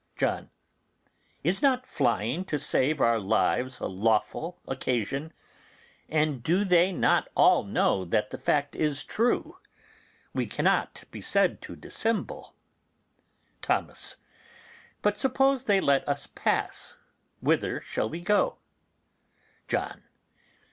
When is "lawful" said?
3.85-4.59